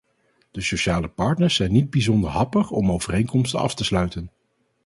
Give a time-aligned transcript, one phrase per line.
[0.51, 4.29] De sociale partners zijn niet bijzonder happig om overeenkomsten af te sluiten.